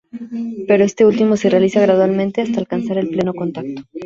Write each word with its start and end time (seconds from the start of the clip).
Pero 0.67 0.81
este 0.83 1.05
último 1.05 1.37
se 1.37 1.51
realiza 1.51 1.79
gradualmente 1.79 2.41
hasta 2.41 2.59
alcanzar 2.59 2.97
el 2.97 3.09
pleno 3.11 3.35
contacto. 3.35 3.83